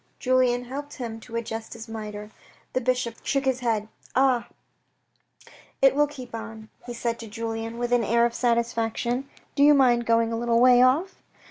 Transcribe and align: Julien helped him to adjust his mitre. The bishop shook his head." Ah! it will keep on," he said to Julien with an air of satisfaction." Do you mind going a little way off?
Julien 0.17 0.65
helped 0.65 0.93
him 0.95 1.19
to 1.19 1.35
adjust 1.35 1.73
his 1.73 1.87
mitre. 1.87 2.31
The 2.73 2.81
bishop 2.81 3.17
shook 3.23 3.45
his 3.45 3.59
head." 3.59 3.87
Ah! 4.15 4.47
it 5.79 5.93
will 5.93 6.07
keep 6.07 6.33
on," 6.33 6.69
he 6.87 6.93
said 6.95 7.19
to 7.19 7.27
Julien 7.27 7.77
with 7.77 7.93
an 7.93 8.03
air 8.03 8.25
of 8.25 8.33
satisfaction." 8.33 9.29
Do 9.55 9.61
you 9.61 9.75
mind 9.75 10.07
going 10.07 10.33
a 10.33 10.37
little 10.39 10.59
way 10.59 10.81
off? 10.81 11.21